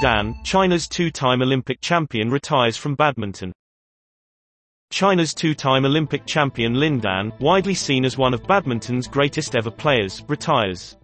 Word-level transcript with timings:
Dan, 0.00 0.36
China's 0.44 0.86
two-time 0.86 1.42
Olympic 1.42 1.80
champion 1.80 2.30
retires 2.30 2.76
from 2.76 2.94
badminton. 2.94 3.52
China's 4.90 5.34
two-time 5.34 5.84
Olympic 5.84 6.24
champion 6.24 6.74
Lin 6.74 7.00
Dan, 7.00 7.32
widely 7.40 7.74
seen 7.74 8.04
as 8.04 8.16
one 8.16 8.32
of 8.32 8.46
badminton's 8.46 9.08
greatest 9.08 9.56
ever 9.56 9.70
players, 9.70 10.22
retires. 10.28 10.96